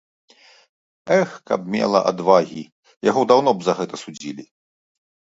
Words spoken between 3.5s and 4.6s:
б за гэта судзілі!